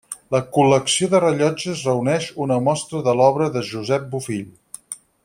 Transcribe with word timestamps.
La 0.35 0.39
Col·lecció 0.53 1.09
de 1.11 1.19
Rellotges 1.23 1.83
reuneix 1.89 2.31
una 2.47 2.57
mostra 2.71 3.05
de 3.09 3.15
l'obra 3.21 3.51
de 3.59 3.63
Josep 3.69 4.09
Bofill. 4.15 4.49